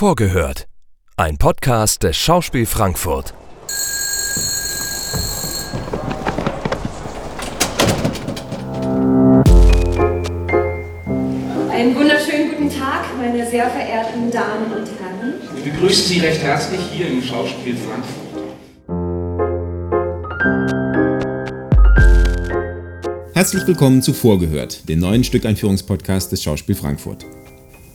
[0.00, 0.66] Vorgehört.
[1.18, 3.34] Ein Podcast des Schauspiel Frankfurt.
[11.70, 15.34] Einen wunderschönen guten Tag, meine sehr verehrten Damen und Herren.
[15.62, 18.30] Wir begrüßen Sie recht herzlich hier im Schauspiel Frankfurt.
[23.34, 27.26] Herzlich willkommen zu Vorgehört, dem neuen Stückeinführungspodcast des Schauspiel Frankfurt.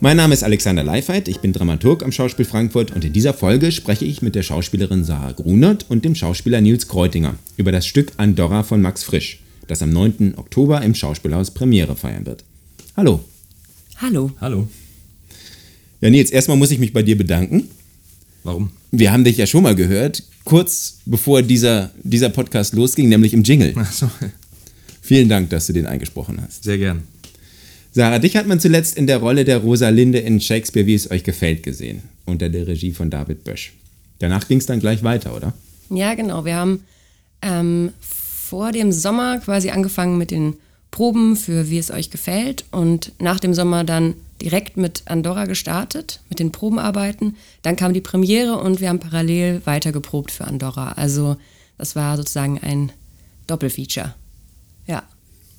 [0.02, 3.72] Mein Name ist Alexander Leifheit, ich bin Dramaturg am Schauspiel Frankfurt und in dieser Folge
[3.72, 8.12] spreche ich mit der Schauspielerin Sarah Grunert und dem Schauspieler Nils Kreutinger über das Stück
[8.18, 10.34] Andorra von Max Frisch, das am 9.
[10.36, 12.44] Oktober im Schauspielhaus Premiere feiern wird.
[12.98, 13.24] Hallo.
[13.98, 14.32] Hallo.
[14.42, 14.68] Hallo.
[16.02, 17.70] Ja, Nils, erstmal muss ich mich bei dir bedanken.
[18.44, 18.72] Warum?
[18.92, 23.44] Wir haben dich ja schon mal gehört, kurz bevor dieser, dieser Podcast losging, nämlich im
[23.44, 23.74] Jingle.
[23.78, 24.12] Ach so.
[25.02, 26.64] Vielen Dank, dass du den eingesprochen hast.
[26.66, 27.04] Sehr gern.
[27.96, 31.24] Sarah, dich hat man zuletzt in der Rolle der Rosalinde in Shakespeare, wie es euch
[31.24, 33.72] gefällt, gesehen, unter der Regie von David Bösch.
[34.20, 35.54] Danach ging es dann gleich weiter, oder?
[35.90, 36.44] Ja, genau.
[36.44, 36.84] Wir haben
[37.42, 40.58] ähm, vor dem Sommer quasi angefangen mit den
[40.92, 46.20] Proben für Wie es euch gefällt und nach dem Sommer dann direkt mit Andorra gestartet,
[46.28, 47.38] mit den Probenarbeiten.
[47.62, 50.92] Dann kam die Premiere und wir haben parallel weiter geprobt für Andorra.
[50.98, 51.38] Also
[51.78, 52.92] das war sozusagen ein
[53.48, 54.16] Doppelfeature.
[54.86, 55.04] Ja.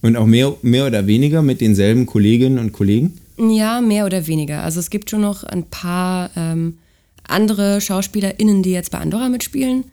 [0.03, 3.19] Und auch mehr, mehr oder weniger mit denselben Kolleginnen und Kollegen?
[3.39, 4.63] Ja, mehr oder weniger.
[4.63, 6.79] Also es gibt schon noch ein paar ähm,
[7.25, 9.85] andere SchauspielerInnen, die jetzt bei Andorra mitspielen.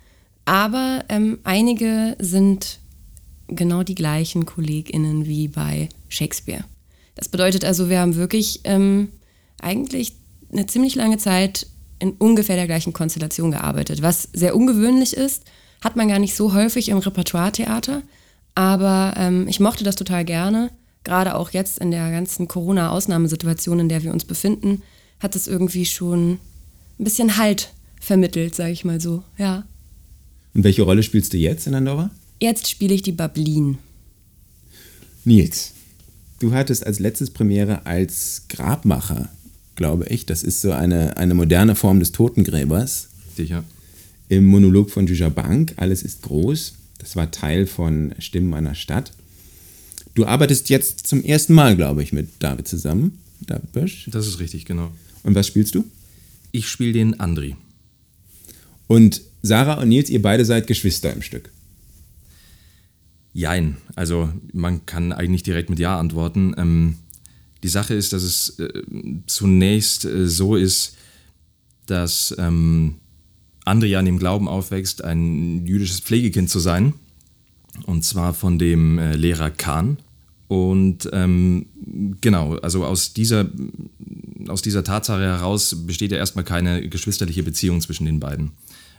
[0.45, 2.79] Aber ähm, einige sind
[3.47, 6.63] genau die gleichen KollegInnen wie bei Shakespeare.
[7.15, 9.09] Das bedeutet also, wir haben wirklich ähm,
[9.61, 10.13] eigentlich
[10.51, 11.67] eine ziemlich lange Zeit
[11.99, 15.43] in ungefähr der gleichen Konstellation gearbeitet, was sehr ungewöhnlich ist,
[15.81, 18.01] hat man gar nicht so häufig im Repertoire-Theater.
[18.55, 20.71] Aber ähm, ich mochte das total gerne.
[21.03, 24.81] Gerade auch jetzt in der ganzen Corona-Ausnahmesituation, in der wir uns befinden,
[25.19, 26.33] hat es irgendwie schon
[26.99, 29.23] ein bisschen Halt vermittelt, sage ich mal so.
[29.37, 29.65] Ja.
[30.53, 32.11] Und welche Rolle spielst du jetzt in Andorra?
[32.39, 33.77] Jetzt spiele ich die Bablin.
[35.25, 35.71] Nils,
[36.39, 39.29] du hattest als letztes Premiere als Grabmacher,
[39.75, 40.25] glaube ich.
[40.25, 43.09] Das ist so eine, eine moderne Form des Totengräbers.
[43.35, 43.63] Sicher.
[44.29, 46.73] Im Monolog von Juja Bank, Alles ist groß.
[47.03, 49.11] Das war Teil von Stimmen einer Stadt.
[50.15, 53.19] Du arbeitest jetzt zum ersten Mal, glaube ich, mit David zusammen.
[53.41, 54.07] David Bösch.
[54.09, 54.89] Das ist richtig, genau.
[55.23, 55.83] Und was spielst du?
[56.53, 57.57] Ich spiele den Andri.
[58.87, 61.49] Und Sarah und Nils, ihr beide seid Geschwister im Stück.
[63.33, 63.77] Jein.
[63.95, 66.53] Also man kann eigentlich direkt mit Ja antworten.
[66.57, 66.95] Ähm,
[67.63, 68.83] die Sache ist, dass es äh,
[69.27, 70.95] zunächst äh, so ist,
[71.85, 72.95] dass ähm,
[73.65, 76.93] Andri an dem Glauben aufwächst, ein jüdisches Pflegekind zu sein.
[77.85, 79.97] Und zwar von dem äh, Lehrer Kahn.
[80.47, 81.65] Und ähm,
[82.21, 83.49] genau, also aus dieser,
[84.47, 88.51] aus dieser Tatsache heraus besteht ja erstmal keine geschwisterliche Beziehung zwischen den beiden.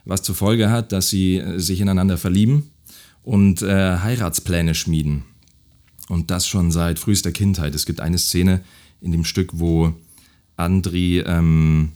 [0.04, 2.70] Was zur Folge hat, dass sie äh, sich ineinander verlieben
[3.22, 5.24] und äh, Heiratspläne schmieden.
[6.08, 7.74] Und das schon seit frühester Kindheit.
[7.74, 8.60] Es gibt eine Szene
[9.00, 9.94] in dem Stück, wo
[10.56, 11.92] Andri ähm,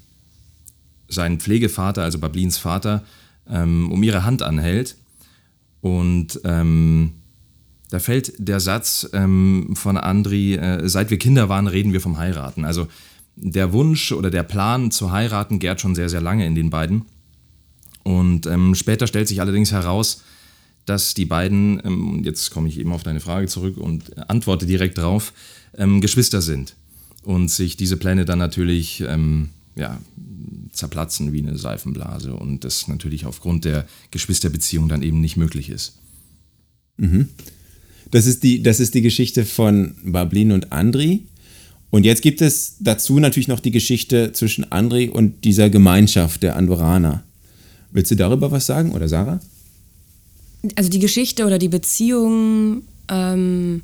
[1.08, 3.04] seinen Pflegevater, also Bablins Vater,
[3.48, 4.96] ähm, um ihre Hand anhält.
[5.80, 7.12] Und ähm,
[7.90, 12.18] da fällt der Satz ähm, von Andri, äh, seit wir Kinder waren, reden wir vom
[12.18, 12.64] Heiraten.
[12.64, 12.88] Also
[13.36, 17.02] der Wunsch oder der Plan zu heiraten gärt schon sehr, sehr lange in den beiden.
[18.02, 20.22] Und ähm, später stellt sich allerdings heraus,
[20.86, 24.98] dass die beiden, ähm, jetzt komme ich eben auf deine Frage zurück und antworte direkt
[24.98, 25.32] drauf,
[25.76, 26.74] ähm, Geschwister sind.
[27.22, 29.00] Und sich diese Pläne dann natürlich
[29.78, 29.98] ja,
[30.72, 35.98] zerplatzen wie eine Seifenblase und das natürlich aufgrund der Geschwisterbeziehung dann eben nicht möglich ist.
[36.96, 37.28] Mhm.
[38.10, 41.24] Das, ist die, das ist die Geschichte von Bablin und Andri.
[41.90, 46.56] Und jetzt gibt es dazu natürlich noch die Geschichte zwischen Andri und dieser Gemeinschaft der
[46.56, 47.24] Andorraner.
[47.92, 49.40] Willst du darüber was sagen oder Sarah?
[50.74, 53.82] Also die Geschichte oder die Beziehung ähm,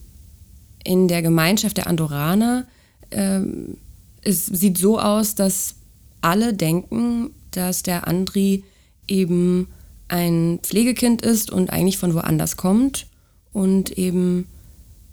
[0.85, 2.67] in der Gemeinschaft der Andorraner
[3.11, 3.77] ähm,
[4.23, 5.77] es sieht so aus, dass
[6.25, 8.65] alle denken, dass der Andri
[9.07, 9.69] eben
[10.09, 13.07] ein Pflegekind ist und eigentlich von woanders kommt
[13.53, 14.47] und eben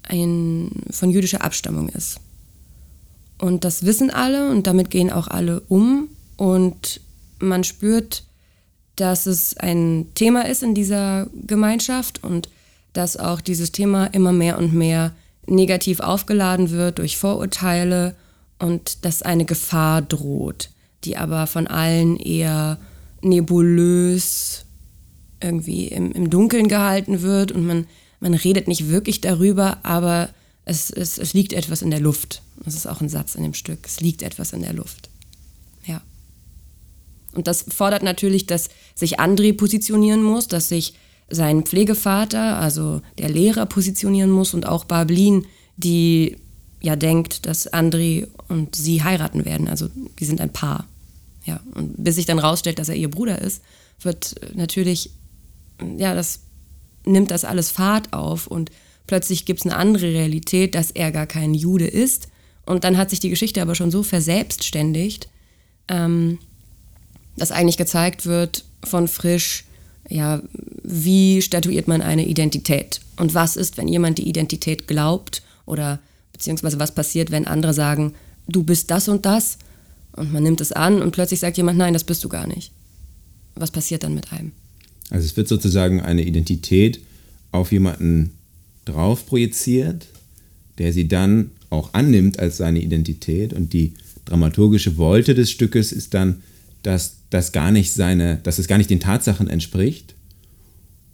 [0.03, 2.19] ein, von jüdischer Abstammung ist.
[3.37, 6.07] Und das wissen alle und damit gehen auch alle um.
[6.37, 7.01] Und
[7.39, 8.23] man spürt,
[8.95, 12.49] dass es ein Thema ist in dieser Gemeinschaft und
[12.93, 15.13] dass auch dieses Thema immer mehr und mehr
[15.47, 18.15] negativ aufgeladen wird durch Vorurteile
[18.59, 20.69] und dass eine Gefahr droht
[21.03, 22.77] die aber von allen eher
[23.21, 24.65] nebulös
[25.41, 27.87] irgendwie im, im Dunkeln gehalten wird und man,
[28.19, 30.29] man redet nicht wirklich darüber, aber
[30.65, 32.41] es, es, es liegt etwas in der Luft.
[32.63, 33.79] Das ist auch ein Satz in dem Stück.
[33.85, 35.09] Es liegt etwas in der Luft.
[35.85, 36.01] Ja.
[37.33, 40.93] Und das fordert natürlich, dass sich André positionieren muss, dass sich
[41.29, 45.45] sein Pflegevater, also der Lehrer, positionieren muss und auch Barblin,
[45.77, 46.37] die
[46.81, 49.67] ja denkt, dass André und sie heiraten werden.
[49.67, 49.89] Also
[50.19, 50.87] die sind ein Paar.
[51.45, 53.61] Ja, und bis sich dann rausstellt, dass er ihr Bruder ist,
[54.01, 55.11] wird natürlich,
[55.97, 56.41] ja, das
[57.05, 58.71] nimmt das alles Fahrt auf und
[59.07, 62.27] plötzlich gibt es eine andere Realität, dass er gar kein Jude ist.
[62.65, 65.29] Und dann hat sich die Geschichte aber schon so verselbstständigt,
[65.87, 66.37] ähm,
[67.37, 69.65] dass eigentlich gezeigt wird von Frisch,
[70.09, 70.41] ja,
[70.83, 73.01] wie statuiert man eine Identität?
[73.17, 75.99] Und was ist, wenn jemand die Identität glaubt oder
[76.33, 78.13] beziehungsweise was passiert, wenn andere sagen,
[78.47, 79.57] du bist das und das
[80.13, 82.71] und man nimmt es an und plötzlich sagt jemand, nein, das bist du gar nicht.
[83.55, 84.51] Was passiert dann mit einem?
[85.09, 87.01] Also es wird sozusagen eine Identität
[87.51, 88.31] auf jemanden
[88.85, 90.07] drauf projiziert,
[90.77, 93.93] der sie dann auch annimmt als seine Identität und die
[94.25, 96.41] dramaturgische Wolte des Stückes ist dann,
[96.83, 100.15] dass das gar nicht seine, dass es gar nicht den Tatsachen entspricht.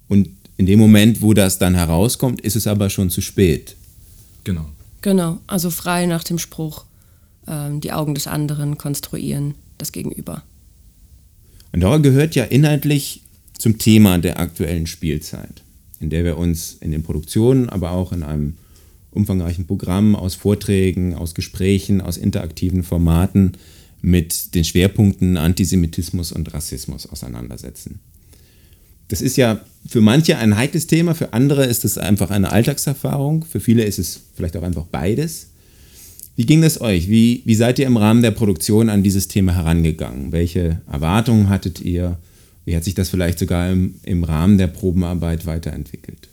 [0.08, 3.76] Und in dem Moment, wo das dann herauskommt, ist es aber schon zu spät.
[4.44, 4.66] Genau.
[5.02, 6.86] Genau, also frei nach dem Spruch,
[7.48, 10.44] die Augen des anderen konstruieren das Gegenüber.
[11.72, 13.22] Andorra gehört ja inhaltlich
[13.58, 15.64] zum Thema der aktuellen Spielzeit,
[16.00, 18.58] in der wir uns in den Produktionen, aber auch in einem
[19.12, 23.54] umfangreichen Programm aus Vorträgen, aus Gesprächen, aus interaktiven Formaten
[24.02, 28.00] mit den Schwerpunkten Antisemitismus und Rassismus auseinandersetzen.
[29.08, 33.44] Das ist ja für manche ein heikles Thema, für andere ist es einfach eine Alltagserfahrung,
[33.46, 35.48] für viele ist es vielleicht auch einfach beides.
[36.38, 37.10] Wie ging es euch?
[37.10, 40.32] Wie, wie seid ihr im Rahmen der Produktion an dieses Thema herangegangen?
[40.32, 42.20] Welche Erwartungen hattet ihr?
[42.64, 46.30] Wie hat sich das vielleicht sogar im, im Rahmen der Probenarbeit weiterentwickelt?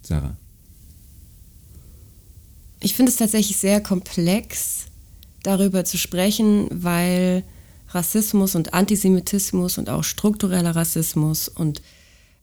[0.00, 0.38] Sarah.
[2.80, 4.86] Ich finde es tatsächlich sehr komplex,
[5.42, 7.42] darüber zu sprechen, weil
[7.90, 11.82] Rassismus und Antisemitismus und auch struktureller Rassismus und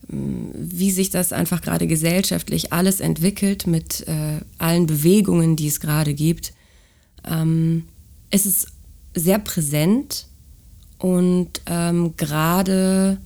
[0.06, 5.80] mm, wie sich das einfach gerade gesellschaftlich alles entwickelt mit äh, allen Bewegungen, die es
[5.80, 6.52] gerade gibt,
[7.26, 7.84] ähm,
[8.30, 8.68] es ist
[9.14, 10.26] sehr präsent
[10.98, 13.18] und ähm, gerade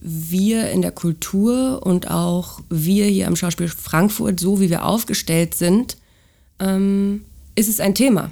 [0.00, 5.54] wir in der Kultur und auch wir hier am Schauspiel Frankfurt, so wie wir aufgestellt
[5.54, 5.96] sind,
[6.58, 7.24] ähm,
[7.54, 8.30] ist es ein Thema.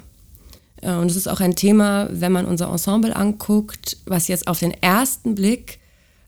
[0.81, 4.59] Äh, und es ist auch ein Thema, wenn man unser Ensemble anguckt, was jetzt auf
[4.59, 5.79] den ersten Blick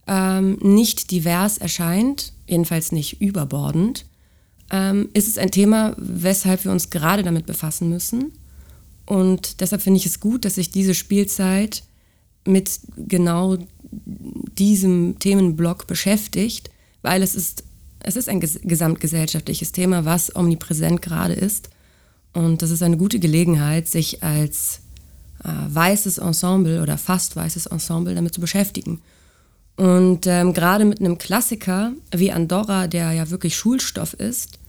[0.07, 4.05] ähm, nicht divers erscheint, jedenfalls nicht überbordend,
[4.71, 8.33] ähm, ist es ein Thema, weshalb wir uns gerade damit befassen müssen.
[9.07, 11.83] Und deshalb finde ich es gut, dass sich diese Spielzeit
[12.45, 13.57] mit genau
[13.91, 16.69] diesem Themenblock beschäftigt,
[17.01, 17.63] weil es ist,
[18.01, 21.69] es ist ein gesamtgesellschaftliches Thema, was omnipräsent gerade ist.
[22.33, 24.81] Und das ist eine gute Gelegenheit, sich als
[25.43, 29.01] äh, weißes Ensemble oder fast weißes Ensemble damit zu beschäftigen.
[29.77, 34.59] Und ähm, gerade mit einem Klassiker wie Andorra, der ja wirklich Schulstoff ist,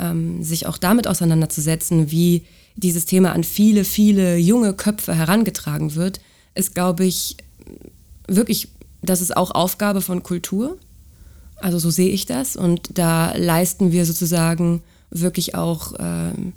[0.00, 2.44] ähm, sich auch damit auseinanderzusetzen, wie
[2.78, 6.20] dieses Thema an viele, viele junge Köpfe herangetragen wird,
[6.54, 7.36] ist, glaube ich,
[8.26, 8.68] wirklich,
[9.02, 10.78] das ist auch Aufgabe von Kultur.
[11.56, 12.56] Also so sehe ich das.
[12.56, 16.52] Und da leisten wir sozusagen wirklich auch ähm,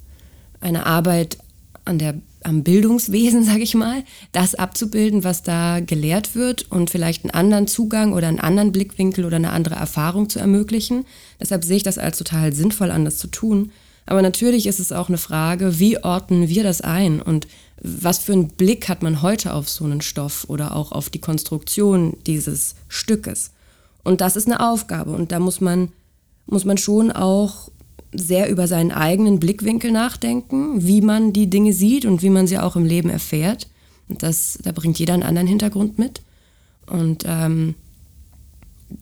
[0.59, 1.37] eine Arbeit
[1.85, 7.23] an der, am Bildungswesen, sage ich mal, das abzubilden, was da gelehrt wird und vielleicht
[7.23, 11.05] einen anderen Zugang oder einen anderen Blickwinkel oder eine andere Erfahrung zu ermöglichen.
[11.39, 13.71] Deshalb sehe ich das als total sinnvoll an, das zu tun.
[14.11, 17.47] Aber natürlich ist es auch eine Frage, wie ordnen wir das ein und
[17.81, 21.21] was für einen Blick hat man heute auf so einen Stoff oder auch auf die
[21.21, 23.51] Konstruktion dieses Stückes.
[24.03, 25.93] Und das ist eine Aufgabe und da muss man,
[26.45, 27.69] muss man schon auch
[28.11, 32.59] sehr über seinen eigenen Blickwinkel nachdenken, wie man die Dinge sieht und wie man sie
[32.59, 33.69] auch im Leben erfährt.
[34.09, 36.21] Und das, da bringt jeder einen anderen Hintergrund mit.
[36.85, 37.75] Und ähm,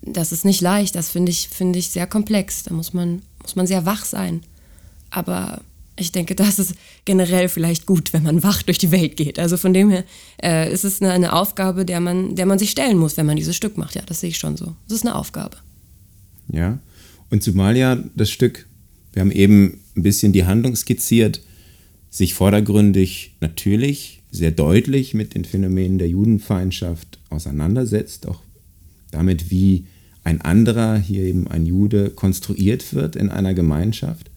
[0.04, 2.62] das ist nicht leicht, das finde ich, find ich sehr komplex.
[2.62, 4.44] Da muss man, muss man sehr wach sein.
[5.10, 5.62] Aber
[5.98, 6.76] ich denke, das ist
[7.06, 9.38] generell vielleicht gut, wenn man wach durch die Welt geht.
[9.38, 10.06] Also von dem her
[10.42, 13.36] äh, ist es eine, eine, Aufgabe, der man, der man sich stellen muss, wenn man
[13.36, 13.96] dieses Stück macht.
[13.96, 14.76] Ja, das sehe ich schon so.
[14.88, 15.58] Es ist eine Aufgabe.
[16.52, 16.80] Ja,
[17.30, 18.66] und zumal ja das Stück
[19.14, 21.42] wir haben eben ein bisschen die Handlung skizziert,
[22.10, 28.42] sich vordergründig natürlich sehr deutlich mit den Phänomenen der Judenfeindschaft auseinandersetzt, auch
[29.12, 29.86] damit, wie
[30.24, 34.29] ein anderer, hier eben ein Jude, konstruiert wird in einer Gemeinschaft.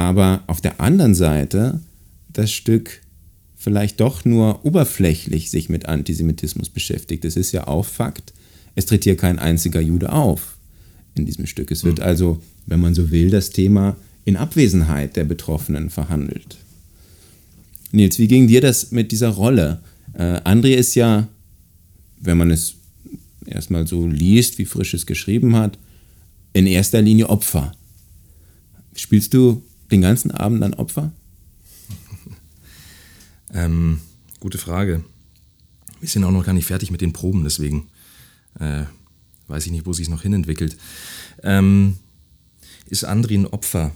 [0.00, 1.80] Aber auf der anderen Seite
[2.32, 3.02] das Stück
[3.56, 7.24] vielleicht doch nur oberflächlich sich mit Antisemitismus beschäftigt.
[7.26, 8.32] Es ist ja auch Fakt,
[8.74, 10.56] es tritt hier kein einziger Jude auf
[11.14, 11.70] in diesem Stück.
[11.70, 12.04] Es wird mhm.
[12.04, 16.56] also wenn man so will, das Thema in Abwesenheit der Betroffenen verhandelt.
[17.92, 19.80] Nils, wie ging dir das mit dieser Rolle?
[20.14, 21.28] Äh, André ist ja
[22.20, 22.74] wenn man es
[23.46, 25.78] erstmal so liest, wie Frisch es geschrieben hat,
[26.52, 27.72] in erster Linie Opfer.
[28.94, 31.12] Spielst du den ganzen Abend dann Opfer?
[33.54, 34.00] ähm,
[34.38, 35.04] gute Frage.
[36.00, 37.88] Wir sind auch noch gar nicht fertig mit den Proben, deswegen
[38.58, 38.84] äh,
[39.48, 40.76] weiß ich nicht, wo sich noch hinentwickelt.
[41.42, 41.98] Ähm,
[42.86, 43.92] ist Andri ein Opfer?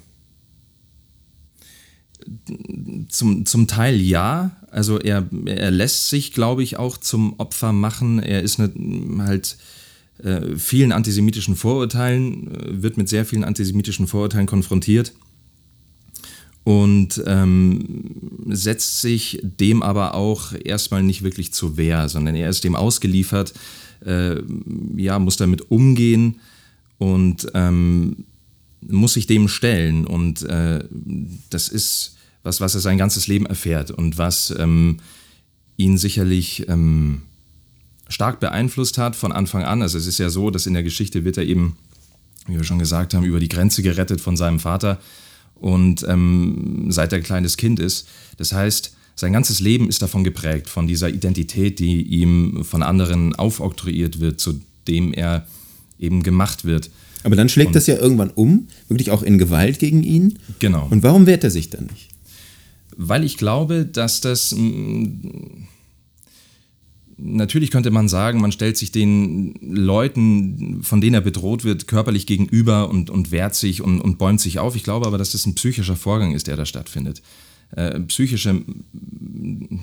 [3.08, 4.56] Zum, zum Teil ja.
[4.70, 8.18] Also er, er lässt sich, glaube ich, auch zum Opfer machen.
[8.18, 8.72] Er ist ne,
[9.18, 9.56] halt
[10.22, 15.12] äh, vielen antisemitischen Vorurteilen, äh, wird mit sehr vielen antisemitischen Vorurteilen konfrontiert
[16.64, 17.84] und ähm,
[18.48, 23.52] setzt sich dem aber auch erstmal nicht wirklich zur Wehr, sondern er ist dem ausgeliefert,
[24.04, 24.36] äh,
[24.96, 26.40] ja, muss damit umgehen
[26.96, 28.24] und ähm,
[28.80, 30.06] muss sich dem stellen.
[30.06, 30.84] Und äh,
[31.50, 34.98] das ist was, was er sein ganzes Leben erfährt und was ähm,
[35.76, 37.22] ihn sicherlich ähm,
[38.08, 39.82] stark beeinflusst hat von Anfang an.
[39.82, 41.76] Also es ist ja so, dass in der Geschichte wird er eben,
[42.46, 44.98] wie wir schon gesagt haben, über die Grenze gerettet von seinem Vater
[45.64, 48.06] und ähm, seit er ein kleines Kind ist.
[48.36, 53.34] Das heißt, sein ganzes Leben ist davon geprägt, von dieser Identität, die ihm von anderen
[53.34, 55.46] aufoktroyiert wird, zu dem er
[55.98, 56.90] eben gemacht wird.
[57.22, 60.38] Aber dann schlägt und, das ja irgendwann um, wirklich auch in Gewalt gegen ihn.
[60.58, 60.86] Genau.
[60.90, 62.10] Und warum wehrt er sich dann nicht?
[62.98, 65.64] Weil ich glaube, dass das mm,
[67.24, 72.26] natürlich könnte man sagen, man stellt sich den Leuten, von denen er bedroht wird, körperlich
[72.26, 74.76] gegenüber und, und wehrt sich und, und bäumt sich auf.
[74.76, 77.22] Ich glaube aber, dass das ein psychischer Vorgang ist, der da stattfindet.
[77.72, 78.62] Äh, psychische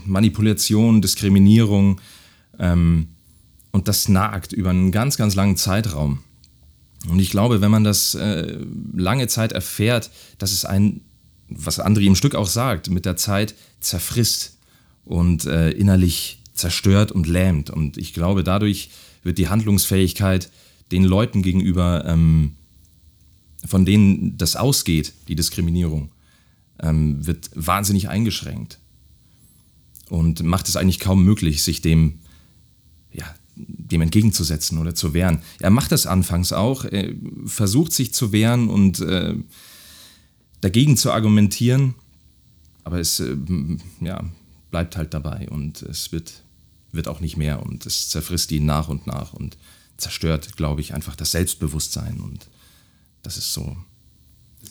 [0.05, 1.99] Manipulation, Diskriminierung
[2.59, 3.07] ähm,
[3.71, 6.19] und das nagt über einen ganz, ganz langen Zeitraum.
[7.09, 8.59] Und ich glaube, wenn man das äh,
[8.95, 11.01] lange Zeit erfährt, dass es ein,
[11.49, 14.57] was André im Stück auch sagt, mit der Zeit zerfrisst
[15.03, 17.69] und äh, innerlich zerstört und lähmt.
[17.69, 18.89] Und ich glaube, dadurch
[19.23, 20.49] wird die Handlungsfähigkeit
[20.91, 22.55] den Leuten gegenüber, ähm,
[23.65, 26.11] von denen das ausgeht, die Diskriminierung,
[26.79, 28.79] ähm, wird wahnsinnig eingeschränkt.
[30.09, 32.19] Und macht es eigentlich kaum möglich, sich dem,
[33.13, 33.25] ja,
[33.55, 35.39] dem entgegenzusetzen oder zu wehren.
[35.59, 37.13] Er macht das anfangs auch, er
[37.45, 39.35] versucht sich zu wehren und äh,
[40.59, 41.95] dagegen zu argumentieren,
[42.83, 43.37] aber es äh,
[44.01, 44.23] ja,
[44.69, 46.43] bleibt halt dabei und es wird
[46.91, 49.57] wird auch nicht mehr und es zerfrisst ihn nach und nach und
[49.97, 52.47] zerstört, glaube ich, einfach das Selbstbewusstsein und
[53.23, 53.77] das ist so,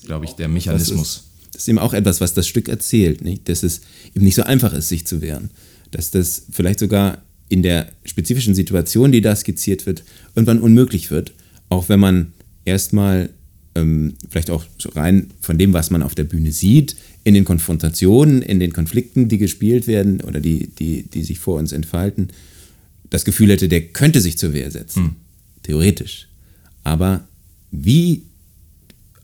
[0.05, 0.99] glaube ich, der Mechanismus.
[0.99, 3.49] Das ist, das ist, eben auch etwas, was das Stück erzählt, nicht?
[3.49, 3.83] dass es
[4.15, 5.50] eben nicht so einfach ist, sich zu wehren,
[5.91, 11.33] dass das vielleicht sogar in der spezifischen Situation, die da skizziert wird, irgendwann unmöglich wird,
[11.69, 12.33] auch wenn man
[12.65, 13.31] erstmal
[13.75, 18.43] ähm, vielleicht auch rein von dem, was man auf der Bühne sieht, in den Konfrontationen,
[18.43, 22.31] in den Konflikten, die gespielt werden oder die, die, die sich vor uns entfalten,
[23.11, 25.03] das Gefühl hätte, der könnte sich zur Wehr setzen.
[25.03, 25.17] Mhm.
[25.62, 26.29] Theoretisch.
[26.85, 27.25] Aber
[27.71, 28.23] wie,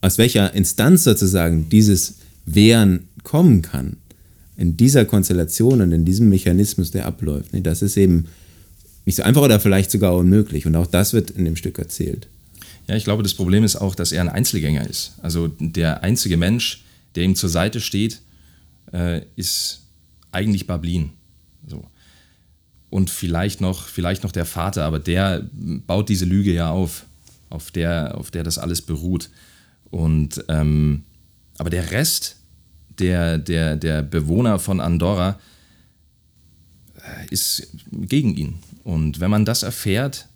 [0.00, 3.96] aus welcher Instanz sozusagen dieses Wehren kommen kann,
[4.56, 8.26] in dieser Konstellation und in diesem Mechanismus, der abläuft, das ist eben
[9.04, 10.66] nicht so einfach oder vielleicht sogar unmöglich.
[10.66, 12.28] Und auch das wird in dem Stück erzählt.
[12.88, 15.14] Ja, ich glaube, das Problem ist auch, dass er ein Einzelgänger ist.
[15.22, 18.20] Also der einzige Mensch, der ihm zur Seite steht,
[18.92, 19.82] äh, ist
[20.30, 21.10] eigentlich Bablin.
[21.66, 21.84] So.
[22.90, 27.06] Und vielleicht noch, vielleicht noch der Vater, aber der baut diese Lüge ja auf,
[27.50, 29.30] auf der, auf der das alles beruht.
[29.90, 31.04] Und ähm,
[31.58, 32.36] aber der Rest
[32.98, 35.38] der, der, der Bewohner von Andorra
[36.96, 38.58] äh, ist gegen ihn.
[38.84, 40.28] Und wenn man das erfährt,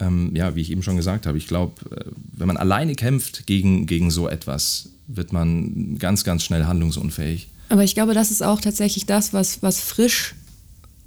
[0.00, 3.46] ähm, ja, wie ich eben schon gesagt habe, ich glaube, äh, wenn man alleine kämpft
[3.46, 7.48] gegen, gegen so etwas, wird man ganz, ganz schnell handlungsunfähig.
[7.68, 10.34] Aber ich glaube, das ist auch tatsächlich das, was, was frisch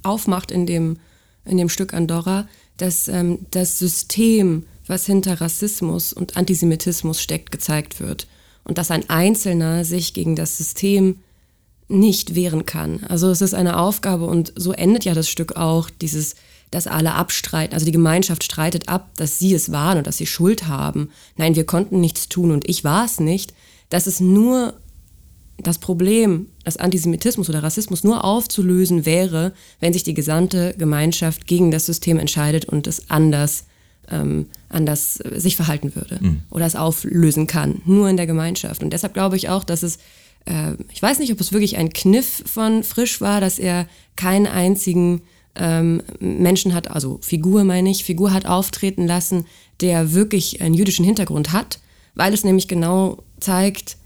[0.02, 0.96] aufmacht in dem,
[1.44, 8.00] in dem Stück Andorra, dass ähm, das System, was hinter Rassismus und Antisemitismus steckt, gezeigt
[8.00, 8.26] wird.
[8.64, 11.18] Und dass ein Einzelner sich gegen das System
[11.88, 13.04] nicht wehren kann.
[13.04, 16.34] Also es ist eine Aufgabe und so endet ja das Stück auch, dieses
[16.74, 17.74] dass alle abstreiten.
[17.74, 21.10] Also die Gemeinschaft streitet ab, dass sie es waren und dass sie Schuld haben.
[21.36, 23.54] Nein, wir konnten nichts tun und ich war es nicht.
[23.90, 24.74] Das ist nur
[25.58, 31.70] das Problem, dass Antisemitismus oder Rassismus nur aufzulösen wäre, wenn sich die gesamte Gemeinschaft gegen
[31.70, 33.66] das System entscheidet und es anders,
[34.10, 36.42] ähm, anders sich verhalten würde mhm.
[36.50, 37.82] oder es auflösen kann.
[37.84, 38.82] Nur in der Gemeinschaft.
[38.82, 39.98] Und deshalb glaube ich auch, dass es,
[40.46, 44.48] äh, ich weiß nicht, ob es wirklich ein Kniff von Frisch war, dass er keinen
[44.48, 45.22] einzigen
[45.56, 49.46] ähm, Menschen hat, also Figur meine ich, Figur hat auftreten lassen,
[49.80, 51.78] der wirklich einen jüdischen Hintergrund hat,
[52.14, 53.96] weil es nämlich genau zeigt,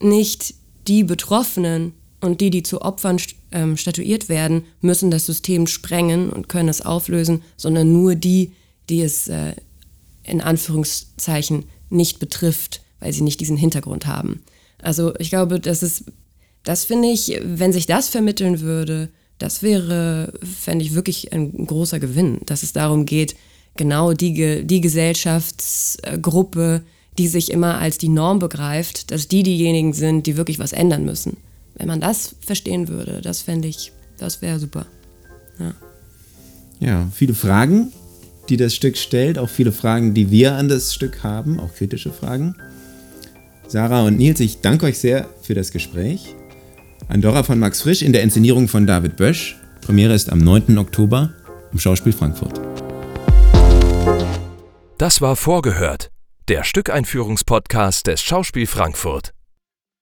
[0.00, 0.54] nicht
[0.86, 3.18] die Betroffenen und die, die zu Opfern
[3.52, 8.52] ähm, statuiert werden, müssen das System sprengen und können es auflösen, sondern nur die,
[8.88, 9.54] die es äh,
[10.22, 14.42] in Anführungszeichen nicht betrifft, weil sie nicht diesen Hintergrund haben.
[14.82, 16.04] Also ich glaube, das ist,
[16.62, 21.98] das finde ich, wenn sich das vermitteln würde, das wäre, fände ich wirklich ein großer
[21.98, 23.34] Gewinn, dass es darum geht,
[23.76, 26.82] genau die, die Gesellschaftsgruppe,
[27.18, 31.04] die sich immer als die Norm begreift, dass die diejenigen sind, die wirklich was ändern
[31.04, 31.36] müssen.
[31.74, 34.86] Wenn man das verstehen würde, das fände ich, das wäre super.
[35.58, 35.74] Ja.
[36.80, 37.92] ja, viele Fragen,
[38.48, 42.12] die das Stück stellt, auch viele Fragen, die wir an das Stück haben, auch kritische
[42.12, 42.56] Fragen.
[43.68, 46.34] Sarah und Nils, ich danke euch sehr für das Gespräch.
[47.08, 49.56] Andorra von Max Frisch in der Inszenierung von David Bösch.
[49.82, 50.78] Premiere ist am 9.
[50.78, 51.34] Oktober
[51.72, 52.60] im Schauspiel Frankfurt.
[54.96, 56.10] Das war vorgehört,
[56.48, 59.33] der Stückeinführungspodcast des Schauspiel Frankfurt.